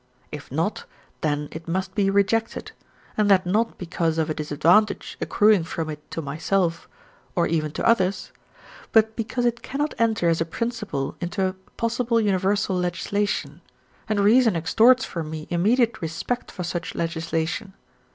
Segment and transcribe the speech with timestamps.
[0.31, 0.85] If not,
[1.21, 2.71] then it must be rejected,
[3.15, 6.89] and that not because of a disadvantage accruing from it to myself
[7.35, 8.31] or even to others,
[8.93, 13.61] but because it cannot enter as a principle into a possible universal legislation,
[14.09, 17.73] and reason extorts from me immediate respect for such legislation.